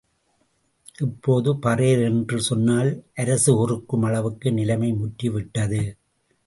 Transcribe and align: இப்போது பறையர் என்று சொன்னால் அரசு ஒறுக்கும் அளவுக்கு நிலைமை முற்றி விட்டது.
இப்போது 1.01 1.53
பறையர் 1.55 2.03
என்று 2.03 2.41
சொன்னால் 2.41 2.91
அரசு 3.15 3.57
ஒறுக்கும் 3.57 4.01
அளவுக்கு 4.01 4.51
நிலைமை 4.51 4.91
முற்றி 4.93 5.29
விட்டது. 5.29 5.81